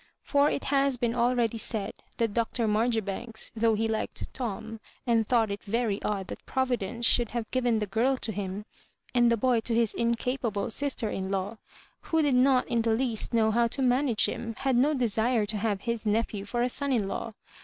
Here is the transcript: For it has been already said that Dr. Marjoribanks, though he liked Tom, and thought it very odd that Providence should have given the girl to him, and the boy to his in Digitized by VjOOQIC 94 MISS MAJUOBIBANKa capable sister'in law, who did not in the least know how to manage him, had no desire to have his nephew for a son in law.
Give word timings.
For 0.23 0.49
it 0.49 0.63
has 0.63 0.97
been 0.97 1.13
already 1.13 1.59
said 1.59 1.91
that 2.17 2.33
Dr. 2.33 2.67
Marjoribanks, 2.67 3.51
though 3.55 3.75
he 3.75 3.87
liked 3.87 4.33
Tom, 4.33 4.79
and 5.05 5.27
thought 5.29 5.51
it 5.51 5.61
very 5.63 6.01
odd 6.01 6.25
that 6.29 6.43
Providence 6.47 7.05
should 7.05 7.29
have 7.29 7.51
given 7.51 7.77
the 7.77 7.85
girl 7.85 8.17
to 8.17 8.31
him, 8.31 8.65
and 9.13 9.31
the 9.31 9.37
boy 9.37 9.59
to 9.59 9.75
his 9.75 9.93
in 9.93 9.99
Digitized 9.99 10.01
by 10.01 10.01
VjOOQIC 10.01 10.01
94 10.01 10.05
MISS 10.07 10.13
MAJUOBIBANKa 10.17 10.23
capable 10.23 10.71
sister'in 10.71 11.31
law, 11.31 11.57
who 12.01 12.21
did 12.23 12.33
not 12.35 12.67
in 12.67 12.81
the 12.81 12.95
least 12.95 13.33
know 13.35 13.51
how 13.51 13.67
to 13.67 13.81
manage 13.83 14.25
him, 14.27 14.55
had 14.57 14.75
no 14.75 14.95
desire 14.95 15.45
to 15.45 15.57
have 15.57 15.81
his 15.81 16.07
nephew 16.07 16.45
for 16.45 16.63
a 16.63 16.67
son 16.69 16.91
in 16.91 17.07
law. 17.07 17.29